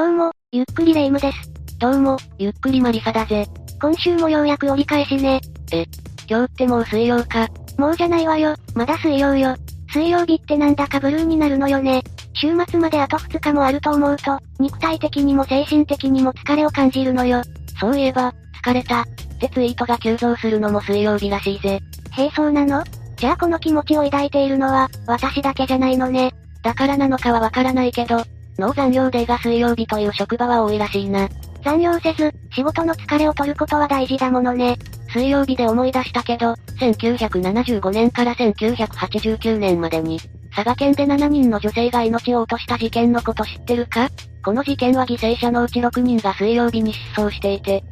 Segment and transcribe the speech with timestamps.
[0.00, 1.52] どうも、ゆっくりレ夢ムです。
[1.78, 3.46] どうも、ゆっくりマリサだぜ。
[3.82, 5.42] 今週もようやく折り返しね。
[5.72, 5.84] え、
[6.26, 7.46] 今日ってもう水曜か。
[7.76, 9.54] もうじゃないわよ、まだ水曜よ。
[9.92, 12.02] 水曜日ってなんだかブルーになるのよね。
[12.32, 17.42] 週末まであと2日もあると思うと、肉体的にも精神的にも疲れを感じるのよ。
[17.78, 18.32] そういえば、
[18.64, 19.02] 疲れた。
[19.02, 19.06] っ
[19.38, 21.78] てツイートが急増するのも水曜日らしいぜ。
[22.12, 22.82] へえそうなの？
[23.16, 26.32] じゃあこの気持ちを抱いているのは、私だけじゃないのね。
[26.62, 28.24] だからなのかはわからないけど、
[28.60, 31.26] 農残業デーが水曜日という職場は多いらしいな。
[31.64, 34.76] 残業せず、仕事の疲れを取ることは大事だものね。
[35.08, 40.20] 水曜日で思い出したけど、1975年から1989年までに、
[40.54, 44.10] 佐賀県で7人の女性が命を落とした事件のこと知ってるか？
[44.44, 47.82] この事件は犠牲者のうち6人が水曜日に失踪していて、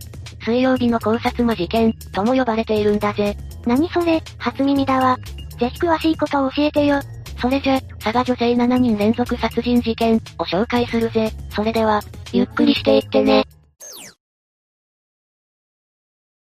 [0.45, 3.37] 水曜日の考察魔事件、とも呼ばれているんだぜ。
[3.67, 5.19] 何それ、初耳だわ。
[5.59, 7.01] ぜひ詳しいことを教えてよ。
[7.41, 11.31] それじゃ、佐賀女性7人連続殺人事件を紹介するぜ。
[11.51, 12.01] それでは、
[12.33, 13.45] ゆっくりしていってね。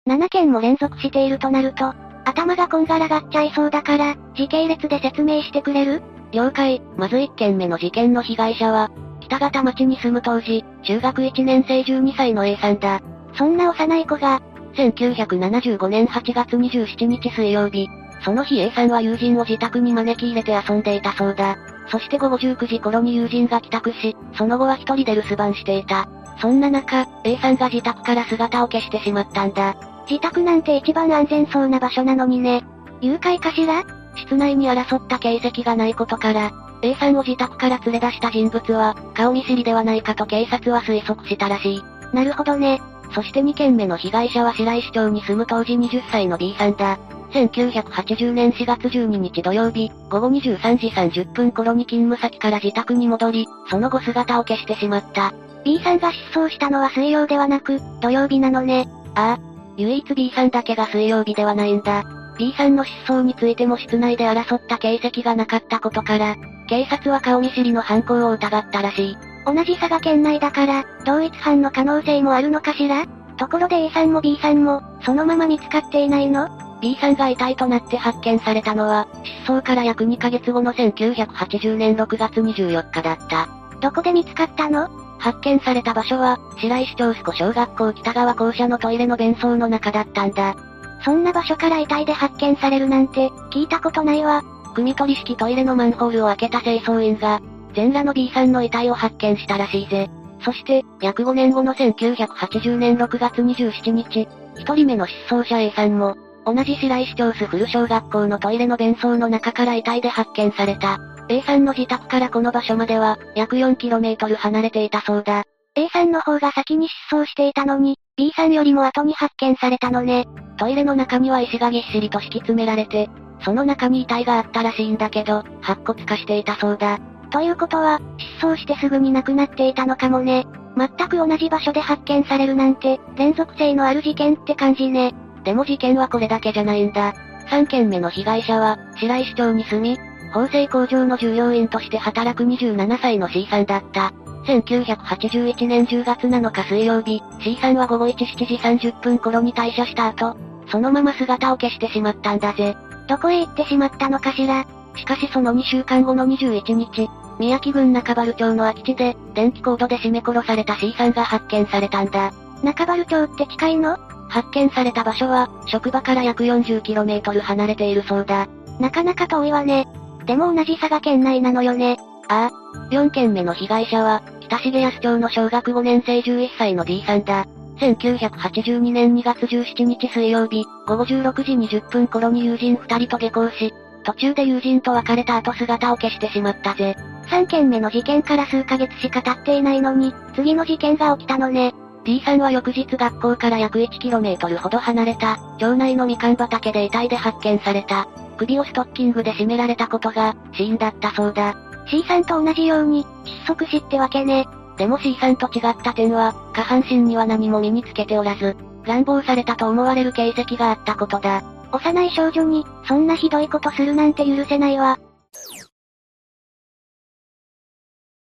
[0.07, 1.93] 7件も連続しているとなると、
[2.25, 6.03] 頭がこんがらがっちゃいそうだから、時系列で説明してくれる？
[6.31, 6.81] 了解。
[6.97, 13.01] まず1件目の事件の被害者は、北方町に住む当時、中学1年生12歳の A さんだ。
[13.35, 14.41] そんな幼い子が、
[14.75, 17.89] 1975年8月27日水曜日、
[18.23, 21.57] その日 A さんは友人を自宅に招き入れて遊んでいたそうだ。
[21.91, 26.09] そして午後19時頃に友人が帰宅し、その後は一人で留守番していた。
[26.41, 29.77] そんな中、A さんが自宅から姿を消してしまったんだ。
[30.09, 32.65] 自宅なんて一番安全そうな場所なのにね。
[33.01, 33.85] 誘拐かしら？
[34.17, 41.83] 室内に争った形跡がないことから、A さんを自宅から連れ出した人物は、顔見知りではないかと警察は推測したらしい。
[42.13, 42.81] なるほどね。
[43.15, 46.99] そして2件目の被害者は白石町に住む当時20歳の B さんだ。
[47.33, 55.35] 1980年4月12日土曜日、午後23時30分頃に勤務先から自宅に戻り、その後姿を消してしまった。
[55.65, 58.89] B さんが失踪したのは水曜ではなく、土曜日なのね。
[59.15, 59.41] ああ、
[59.77, 62.05] 唯一 B さんだけが水曜日ではないんだ。
[62.39, 66.37] B さんの失踪についても室内で争った形跡がなかったことから、
[66.69, 69.17] 警察は顔見知りの犯行を疑ったらしい。
[69.45, 73.07] 同じ佐賀県内だから、同一犯の可能性もあるのかしら？
[73.37, 76.49] ところで A さんも B さんも、そのまま見つかっていないの？
[76.81, 79.09] B さんが遺体となって発見されたのは、
[79.45, 83.49] 失踪から約2ヶ月後の1980年6月24日だった。
[83.81, 84.89] どこで見つかったの？
[85.19, 90.57] 発見された場所は、白石町須小学校北側校舎のトイレの便槽の中だったんだ。
[91.05, 94.43] そんな場所から遺体で発見されるなんて、聞いたことないわ。
[94.75, 97.41] 汲み取り式トイレのマンホールを開けた清掃員が、
[97.75, 100.09] 全裸の B さんの遺体を発見したらしいぜ。
[100.45, 106.17] そして、約5年後の1980年6月27日、一人目の失踪者 A さんも、
[106.49, 110.99] 同じ白石町須古小学校のトイレの便槽の中から遺体で発見された。
[111.29, 115.45] A さんの自宅からこの場所までは、約 4km 離れていたそうだ。
[115.75, 120.27] A さんの方が先に失踪していたのに、B さんよりも後に発見されたのね。
[120.57, 123.11] トイレの中には石がぎっしりと敷き詰められて、
[123.45, 126.99] その中に遺体があったらしいんだけど、白骨化していたそうだ。
[127.31, 128.01] ということは、
[128.41, 130.47] 失踪してすぐに亡くなっていたのかもね。
[130.79, 135.13] 全く同じ場所で発見されるなんて、連続性のある事件って感じね。
[135.49, 137.15] でも事件はこれだけじゃないんだ。
[137.49, 139.99] 3件目の被害者は、白石町に住み、
[140.35, 144.13] 縫製工場の従業員として働く27歳の C さんだった。
[144.45, 150.37] 1981年10月7日水曜日、C さんは午後1、7時30分頃に退社した後、
[150.71, 152.77] そのまま姿を消してしまったんだぜ。
[153.09, 154.67] どこへ行ってしまったのかしら
[154.97, 157.09] しかしその2週間後の21日、
[157.39, 162.35] 宮城郡中原町の空き地で、電気コードで絞め殺された C さんが発見されたんだ。
[162.63, 163.97] 中原町って近いの？
[164.29, 168.49] 発見された場所は、職場から約 40km 離れているそうだ。
[168.79, 169.87] なかなか遠いわね。
[170.27, 171.99] でも同じ佐賀県内なのよね。
[172.29, 172.69] ああ。
[172.91, 177.47] 4件目の被害者は、北重安町の小学5年生11歳の D さんだ。
[177.81, 183.73] 1982年2月17日水曜日、午後16時20分頃に友人2人と下校し、
[184.05, 186.97] 途中で友人と別れた後姿を消してしまったぜ。
[187.31, 191.75] 3件目の事件から数ヶ月しか経っていないのに、次の事件が起きたのね。
[192.09, 198.09] D さんは翌日学校から約 1km ほど離れた、町内のみかん畑で遺体で発見された。
[198.39, 201.55] 首をストッキングで絞められたことが、死因だったそうだ。
[201.91, 204.47] C さんと同じように、窒息死ってわけね。
[204.79, 211.43] でも C さんと違った点は、下半身には何も身につけておらず、乱暴されたと思われる形跡があったことだ。
[211.73, 214.99] 幼い少女に、そんなひどいことするなんて許せないわ。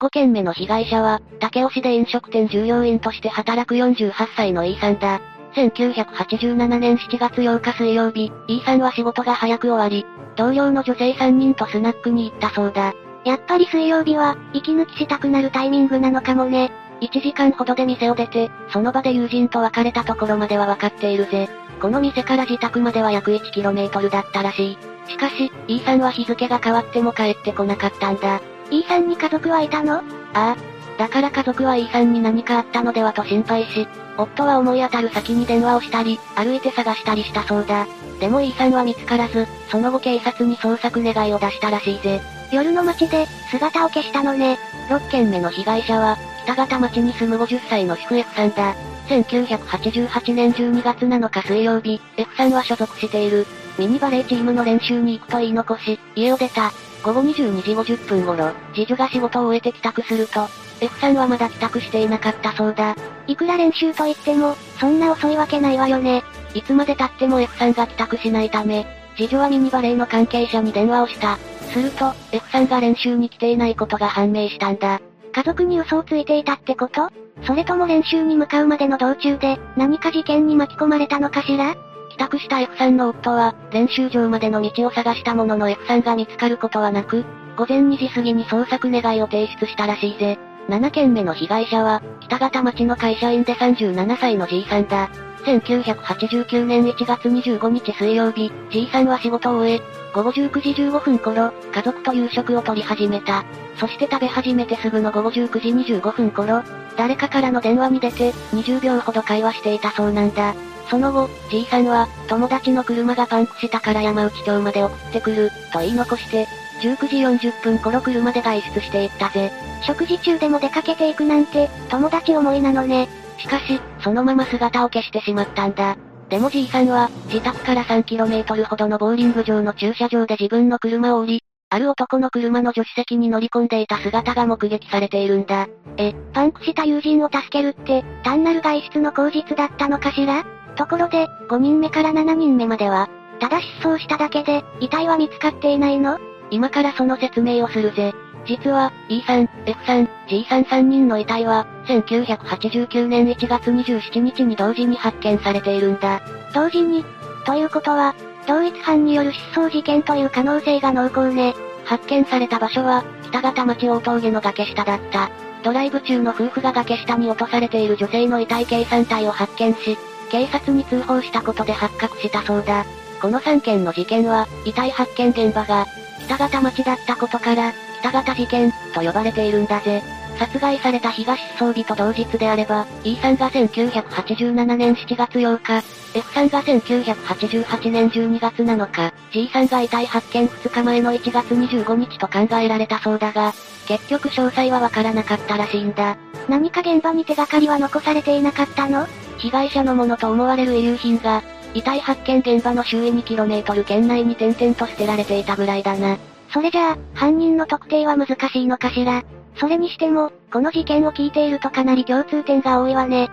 [0.00, 5.20] 5件目の被害者は、竹尾市で飲食店従業員として働く48歳の E さんだ。
[5.54, 10.06] 1987年7月8日水曜日、E さんは仕事が早く終わり、
[10.36, 12.94] 同僚の女性3人とスナックに行ったそうだ。
[13.26, 16.72] やっぱり水曜日は、息抜きしたくなるタイミングなのかもね。
[17.02, 21.50] 1時間ほどで店を出て、その場で友人と別れたところまでは分かっているぜ。
[21.78, 24.78] この店から自宅までは約 1km だったらしい。
[25.10, 28.40] しかし、E さんは日付が変わっても帰ってこなかったんだ。
[28.70, 29.96] E さんに家族はいたの？
[29.96, 30.02] あ
[30.34, 30.56] あ。
[30.98, 33.88] だから家族は E さんに何かあったのではと心配し、
[34.18, 37.86] 夫は思い当たる先に電話をしたり、歩いて探したりしたそうだ。
[38.20, 42.20] でも E さんは見つからず、その後警察に捜索願いを出したらしいぜ。
[42.52, 44.58] 夜の街で、姿を消したのね。
[44.88, 48.74] 6件目の被害者は、北方町に住む50歳の主婦 F さんだ。
[49.08, 53.46] 1988年12月7日水曜日、F さんは所属している、
[53.78, 56.72] ミニバレーチームの練習に行くと言い残し、家を出た。
[57.02, 60.46] 午後22時50分頃、次女が仕事を終えて帰宅すると、
[60.80, 62.94] F さんはまだ帰宅していなかったそうだ。
[63.26, 66.22] いくら練習と言っても、そんな遅いわけないわよね。
[66.54, 68.86] いつまで経っても F さんが帰宅しないため、
[69.16, 71.38] 次女はミニバレーの関係者に電話をした。
[71.72, 75.00] すると、F さんが練習に来ていないことが判明したんだ。
[75.32, 77.08] 家族に嘘をついていたってこと？
[77.44, 81.74] それとも練習に向かうまでの道中で、何か事件に巻き込まれたのかしら？
[81.74, 81.89] 帰
[82.20, 87.24] 宅した F さんの夫は、練習場までの道を探したものの F さんが見つかることはなく、
[87.56, 90.38] 午前2時過ぎに捜索願いを提出したらしいぜ。
[90.68, 95.08] 7件目の被害者は、北方町の会社員で37歳の G さんだ。
[95.46, 99.80] 1989年1月25日水曜日、G さんは仕事を終え、
[100.14, 103.44] 午後19時15分頃、家族と夕食を取り始めた。
[103.78, 106.62] そして食べ始めてすぐの午後19時25分頃、
[107.00, 110.54] 誰かからの電話に出て、20秒ほど会話していたそうなんだ。
[110.90, 116.46] その後、G さんは、友達の車がパンクしたから山内町まで送ってくる、と言い残して、
[116.82, 116.96] 19
[117.38, 119.50] 時40分頃車で外出していったぜ。
[119.82, 123.08] 食事中でも出かけていくなんて、友達思いなのね。
[123.38, 125.96] しかし、そのまま姿を消してしまったんだ。
[126.28, 135.68] でもじいさんは、自宅から 3km ほどのボーリング場の駐車場で自分の車を降り、ある男の車の助手席に乗り込んでいた姿が目撃されているんだ。
[135.98, 140.44] え、パンクした友人を助けるって、単なる外出の口実だったのかしら？
[140.74, 143.08] ところで、5人目から7人目までは、
[143.38, 146.18] ただ失踪しただけで、遺体は見つかっていないの？
[146.50, 148.12] 今からその説明をするぜ。
[148.46, 156.20] 実は、E さん、F さん、G さん3人の遺体は、1989年1月27日に同時に発見されているんだ。
[156.52, 157.04] 同時に
[157.46, 158.16] ということは、
[158.46, 161.54] 同一犯による失踪事件という可能性が濃厚ね。
[161.84, 165.30] 発見された場所は、北方町大峠の崖下だった。
[165.62, 169.98] ドライブ中の夫婦が崖下に落とされている女性の遺体計3体を発見し、
[170.30, 172.84] 警察に通報したことで発覚したそうだ。
[173.20, 175.86] この3件の事件は、遺体発見現場が、
[176.26, 180.02] 北方町だったことから、北方事件、と呼ばれているんだぜ。
[180.40, 185.84] 殺害された日が失踪日と同日であれば、E さんが1987年7月8日、
[186.14, 193.52] F さんが1988年12月7日、G さんが遺体発見2日前の1月25日と考えられたそうだが、
[193.86, 196.16] 結局詳細はわからなかったらしいんだ。
[196.48, 199.06] 何か現場に手がかりは残されていなかったの？
[199.36, 201.42] 被害者のものと思われる遺留品が、
[201.74, 206.16] 遺体発見現場の周囲 2km 圏内に点々と捨てられていたぐらいだな。
[206.50, 209.22] それじゃあ、犯人の特定は難しいのかしら？
[209.56, 213.28] それにしても、この事件を聞いているとかなり共通点が多いわね。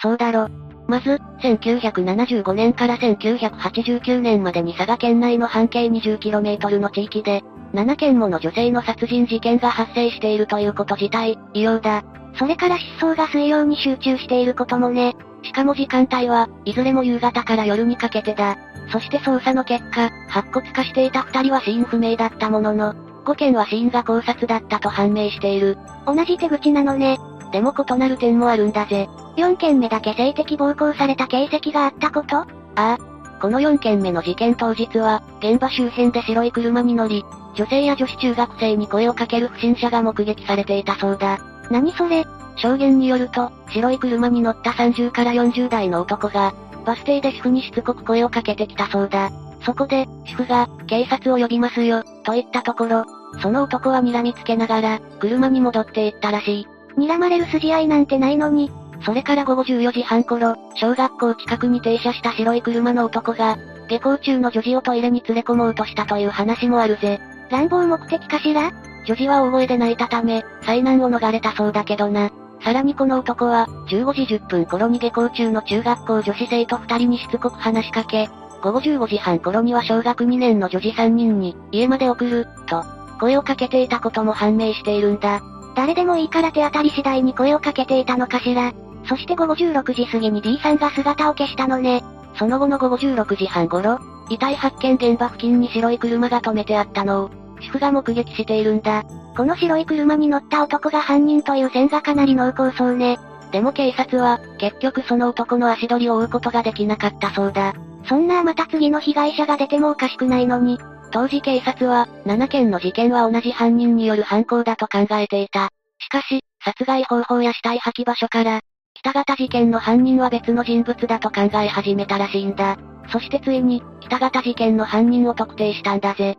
[0.00, 0.48] そうだろ。
[0.88, 7.42] まず、1975年から1989年までに佐賀県内の半径 20km の地域で、
[7.72, 12.04] 7件もの女性の殺人事件が発生しているということ自体、異様だ。
[12.34, 15.14] それから失踪が水曜に集中していることもね。
[15.42, 18.56] しかも時間帯は、いずれも夕方から夜にかけてだ。
[18.90, 22.94] そして捜査の結果、白骨化していた二人は死因不明だったものの、
[23.24, 25.78] 5件は死因が考察だったと判明している。
[26.06, 27.18] 同じ手口なのね。
[27.52, 29.08] でも異なる点もあるんだぜ。
[29.36, 32.36] 4件目だけ性的暴行された形跡があったこと？
[32.38, 32.46] あ
[32.76, 32.98] あ。
[33.40, 41.38] この4件目の事件当日は、現場周辺で白い車に乗り、女性や女子中学生に声をかける不審者が目撃されていたそうだ。
[41.70, 42.24] 何それ？
[42.56, 46.52] 証言によると、白い車に乗った30から40代の男が、
[46.84, 49.30] バス停で主婦にしつこく声をかけてきたそうだ。
[49.64, 53.04] そこで、主婦が、警察を呼びますよ、と言ったところ、
[53.40, 56.66] その男は睨みつけながら、車に戻っていったらしい。
[56.98, 58.70] 睨まれる筋合いなんてないのに。
[59.04, 63.56] それから午後14時半頃、小学校近くに停車した白い車の男が、
[63.88, 67.20] 下校中の女児をトイレに連れ込もうとしたという話もあるぜ。
[67.50, 68.72] 乱暴目的かしら？
[69.04, 72.30] 女児は大声で泣いたため、災難を逃れたそうだけどな。
[72.62, 78.28] さらにこの男は、15時10分頃に下校中の中学校女子生徒2人にしつこく話しかけ、
[78.62, 82.84] 午後15時半頃には小学2年の女児3人に、家まで送る、と、
[83.18, 85.42] 声をかけていたことも判明しているんだ。
[85.74, 88.72] 誰でもいいから手当たり次第に声をかけていたのかしら。
[89.08, 92.04] そして午後16時過ぎに D さんが姿を消したのね。
[92.36, 97.30] その後の午後16時半頃、遺体発見現場付近に白い車が止めてあったのを、
[97.62, 99.04] 主婦が目撃しているんだ。
[99.36, 103.18] この白い車に乗った男が犯人という線がかなり濃厚そうね。
[103.50, 107.74] でも警察は、結局その男の足取りを追うことができなかったそうだ。
[108.08, 110.78] そんなまた次の被害者が出てもおかしくないのに。
[111.12, 115.68] 当時警察は、7件の事件は同じ犯人による犯行だと考えていた。
[115.98, 118.60] しかし、殺害方法や死体破棄場所から、
[118.94, 122.78] 北型事件の犯人は別の人物だと考え始めたらしいんだ。
[123.10, 126.38] そしてついに、北型事件の犯人を特定したんだぜ。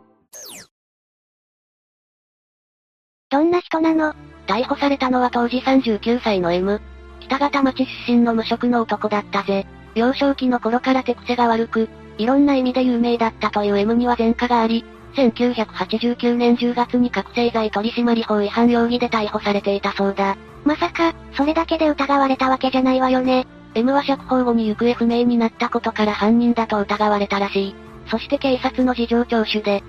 [3.30, 4.14] どんな人なの？
[4.46, 6.80] 逮捕されたのは当時39歳の M。
[7.20, 9.66] 北方町出身の無職の男だったぜ。
[9.94, 11.88] 幼少期の頃から手癖が悪く、
[12.18, 20.36] いろんな意味で有名だったという M には前科があり、1989年10月に覚醒剤取締法違反容疑で逮捕されていたそうだ。
[20.64, 23.46] まさか、それだけで疑われたわけじゃないわよね。
[23.74, 27.74] M は釈放後に行方不明になったことから犯人だと疑われたらしい。
[28.10, 29.82] そして警察の事情聴取で、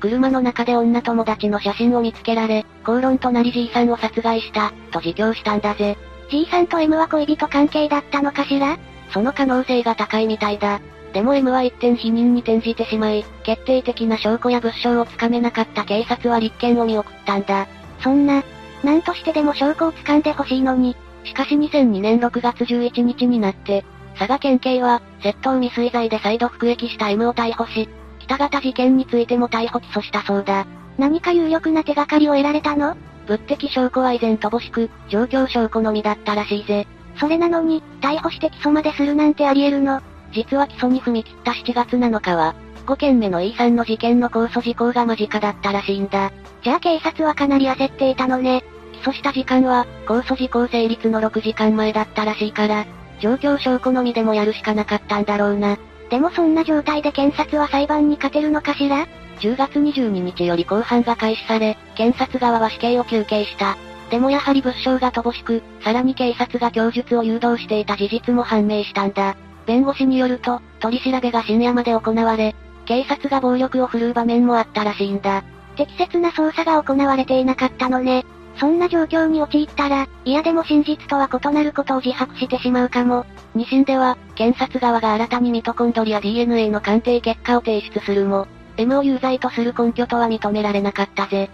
[0.00, 5.96] 車の中で女友達の写真を見つけられ、口論となり G さんを殺害した、と自供したんだぜ。
[6.30, 8.78] G さんと M は恋人関係だったのかしら？
[9.12, 10.80] その可能性が高いみたいだ。
[11.12, 17.66] でも M は一点否認に転じてしまい、決定的な証拠や物証をつかめなかった警察は立件を見送ったんだ。
[18.00, 18.44] そんな、
[18.84, 20.96] 何としてでも証拠を掴んでほしいのに。
[21.24, 23.84] しかし2002年6月11日になって、
[24.16, 27.88] 佐賀県警は、窃盗未遂罪で再度服役した M を逮捕し、
[28.20, 30.64] 北型事件についても逮捕起訴したそうだ。
[31.00, 32.94] 何か有力な手がかりを得られたの？
[33.26, 36.86] 物的証拠は依然乏しく、状況証拠のみだったらしいぜ。
[37.18, 40.02] それなのに、逮捕して起訴までするなんてあり得るの？
[40.32, 42.54] 実は起訴に踏み切った7月7日は、
[42.86, 46.32] 5件目の E さんの事件の控訴事項が間近だったらしいんだ。
[46.62, 48.62] じゃあ警察はかなり焦っていたのね。
[48.92, 52.84] 起訴した時間は、控訴事項成立の6時間前だったらしいから、
[53.20, 55.78] 状況証拠のみでもやるしかなかったんだろうな。
[56.10, 59.06] でもそんな状態で検察は裁判に勝てるのかしら？
[59.40, 63.76] ?10 月22日より公判が開始され、検察側は死刑を求刑した。
[64.10, 69.36] でもやはり物証が乏しく、さらに警察が供述を誘導していた事実も判明したんだ。
[69.66, 72.54] 弁護士によると、取り調べが深夜まで行われ、
[72.86, 75.44] 警察が暴力を振るう場面もあったらしいんだ。
[75.76, 78.24] 適切な捜査が行われていなかったのね。
[78.56, 83.24] そんな状況に陥ったら、嫌でも真実とは異なることを自白してしまうかも。
[83.54, 88.48] 二審では、検察側が新たにミトコンドリア DNA の鑑定結果を提出するも、
[88.80, 91.50] M を有罪とする根拠とは認められなかったぜ。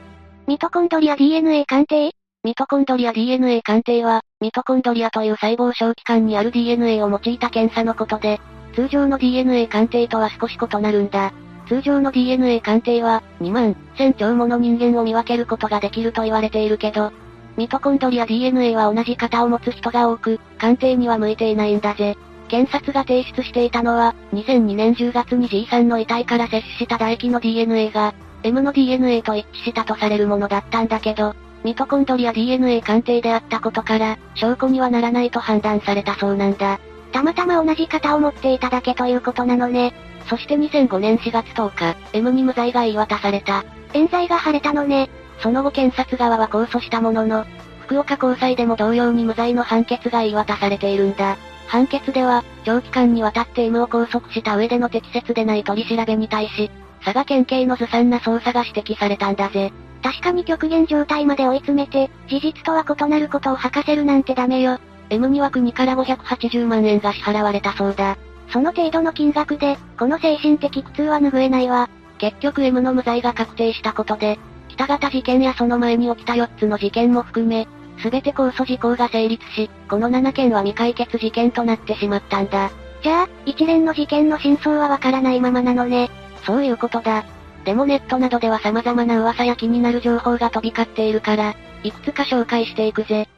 [0.46, 2.12] ミトコンドリア DNA 鑑定？
[2.44, 8.40] ミトコンドリア DNA 鑑定は、ミトコンドリアという細胞小器官にある DNA を用いた検査のことで、
[8.76, 11.32] 通常の DNA 鑑定とは少し異なるんだ。
[11.66, 17.10] 通常の DNA 鑑定は、2万、1000兆もの人間を見分けることができると言われているけど、
[17.56, 22.16] ミトコンドリア DNA は同じ型を持つ人が多く、鑑定には向いていないんだぜ。
[22.46, 31.34] 検察が提出していたのは、2002年10月に G さんの遺体から摂取した唾液の DNA が、M の DNA と一致したとされるものだったんだけど、
[31.64, 36.78] ミトコンドリア DNA 鑑定であったことから、証拠にはならないと判断されたそうなんだ。
[37.12, 39.94] たまたま同じ型を持っていただけということなのね。
[40.28, 43.64] そして2005年4月10日、M に無罪が言い渡された。
[43.94, 45.08] 冤罪が晴れたのね。
[45.40, 47.46] その後検察側は控訴したものの、
[47.86, 51.36] 福岡高裁でも同様に無罪の判決が言い渡されているんだ。
[51.66, 56.70] 判決では、長期間にわたって M を拘束した上での適切でない取り調べに対し、
[57.04, 59.72] 佐賀県警のずさんな捜査が指摘されたんだぜ。
[60.02, 64.78] 確かに極限状態まで追い詰めて、事実とは異なることを吐かせるなんてダメよ。
[65.10, 68.16] M には国から580万円が支払われたそうだ。
[68.52, 71.88] その程度の金額で、この精神的苦痛は拭えないわ。
[72.18, 77.66] 結局 M の無罪が確定したことで、北型事件やその前に起きた4つの事件も含め、
[77.98, 82.70] すべて控訴事項が成立し、この7件は未解決事件となってしまったんだ。
[83.02, 86.10] じゃあ、一連の事件の真相はわからないままなのね。
[86.44, 87.24] そういうことだ。
[87.64, 93.28] でもネットなどでは様々な噂や気になる情報が飛び交っているから、いくつか紹介していくぜ。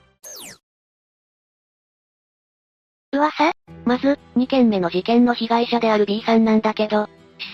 [3.12, 3.52] 噂？
[3.86, 7.08] まず、2件目の事件の被害者である B さんなんだけど、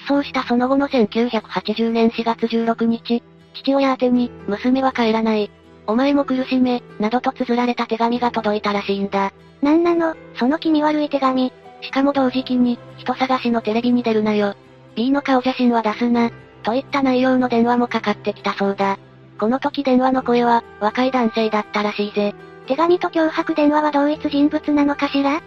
[0.07, 3.23] 失踪したその後の1980年4月16日、
[3.55, 5.51] 父親宛に、娘は帰らない。
[5.87, 9.33] お前も苦しめ、などと綴られた手紙が届いたらしいんだ。
[9.63, 11.53] なんなの、その気味悪い手紙。
[11.83, 14.55] しかも同時期に、人探しのテレビに出るなよ。
[14.95, 16.31] B の顔写真は出すな。
[16.63, 18.99] といった内容の電話もかかってきたそうだ。
[19.39, 22.35] この時電話の声は、若い男性だったらしいぜ。
[22.67, 25.43] 手紙と脅迫電話は同一人物なのかしら？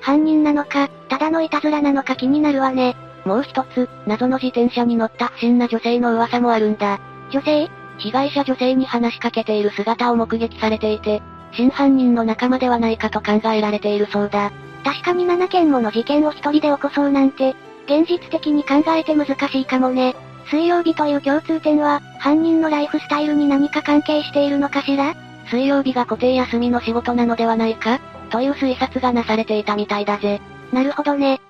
[0.00, 2.96] 犯人なのか、ただのいたずらなのか気になるわね。
[3.26, 7.00] もう一つ、謎の自転車に乗った不審な女性の噂もあるんだ。
[7.30, 7.70] 女性？
[7.98, 11.22] 被害者女性に話しかけている姿を目撃されていて、
[11.52, 14.52] 真犯人の仲間ではないかと考えられているそうだ。
[14.84, 17.54] 確かに7件もの事件を一人で起こそうなんて、
[17.86, 20.14] 現実的に考えて難しいかもね。
[20.50, 25.14] 水曜日という共通点は、犯人のライフスタイルに何か関係しているのかしら？
[25.46, 28.00] 水曜日が固定休みの仕事なのではないか？
[28.30, 30.40] という推察がなされていたみたいだぜ。
[30.72, 31.40] なるほどね。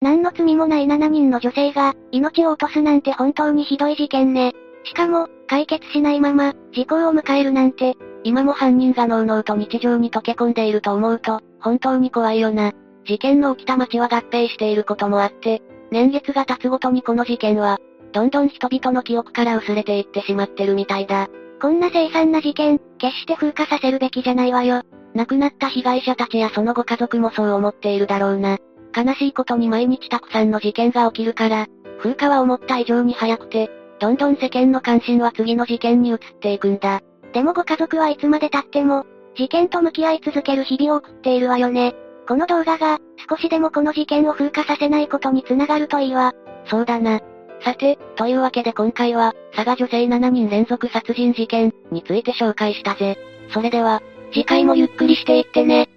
[0.00, 4.54] 何の罪もない7人の女性が、命を落とすなんて本当にひどい事件ね。
[4.84, 12.72] しかも、解決しないまま、事故を迎えるなんて、今も犯人がのうのうと日常に溶け込んでいると思うと、本当に怖いよな。
[13.06, 17.78] 事件の起きた街は合併していることもあって、年月が経つごとにこの事件は、
[18.12, 21.28] どんどん人々の記憶から薄れていってしまってるみたいだ。
[21.60, 24.82] こんな凄惨な事件、決して風化させるべきじゃないわよ。
[25.14, 28.58] 亡くなった被害者たちやそのご家族もそう思っているだろうな。
[28.96, 31.66] 悲しいことに毎日たくさんの事件が起きるから、
[31.98, 37.02] 風化は思った以上に早くて、どんどん世間の関心は次の事件に移っていくんだ。
[37.32, 39.04] でもご家族はいつまで経っても、
[39.36, 41.94] 事件と向き合い続ける日々を送っているわよね。
[42.26, 46.32] この動画が、少しでもこの事件を風化させないことにつながるといいわ。
[46.66, 47.20] そうだな。
[47.62, 53.18] さて、というわけで今回は、佐賀女性7人連続殺人事件について紹介したぜ。
[53.52, 54.02] それでは、
[54.32, 55.88] 次回もゆっくりしていってね。